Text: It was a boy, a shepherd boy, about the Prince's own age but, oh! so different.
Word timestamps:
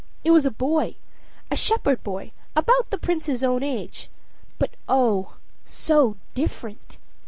It 0.23 0.31
was 0.31 0.47
a 0.47 0.51
boy, 0.51 0.95
a 1.51 1.55
shepherd 1.55 2.01
boy, 2.03 2.31
about 2.55 2.89
the 2.89 2.97
Prince's 2.97 3.43
own 3.43 3.61
age 3.61 4.09
but, 4.57 4.71
oh! 4.89 5.35
so 5.63 6.17
different. 6.33 6.97